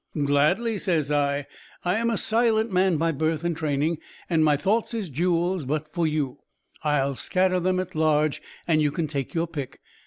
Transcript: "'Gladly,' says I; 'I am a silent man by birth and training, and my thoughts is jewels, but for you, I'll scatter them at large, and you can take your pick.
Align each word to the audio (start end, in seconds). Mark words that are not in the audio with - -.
"'Gladly,' 0.17 0.79
says 0.79 1.11
I; 1.11 1.45
'I 1.85 1.95
am 1.95 2.09
a 2.09 2.17
silent 2.17 2.71
man 2.71 2.97
by 2.97 3.11
birth 3.11 3.43
and 3.43 3.55
training, 3.55 3.99
and 4.31 4.43
my 4.43 4.57
thoughts 4.57 4.95
is 4.95 5.09
jewels, 5.09 5.63
but 5.63 5.93
for 5.93 6.07
you, 6.07 6.39
I'll 6.83 7.13
scatter 7.13 7.59
them 7.59 7.79
at 7.79 7.93
large, 7.93 8.41
and 8.67 8.81
you 8.81 8.89
can 8.89 9.05
take 9.05 9.35
your 9.35 9.45
pick. 9.45 9.79